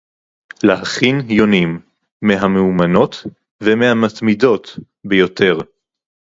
[0.63, 1.79] לְהָכִין יוֹנִים
[2.23, 3.15] מֵהַמְאֻמָּנוֹת
[3.63, 4.67] וּמֵהַמַּתְמִידוֹת
[5.05, 5.57] בְּיוֹתֵר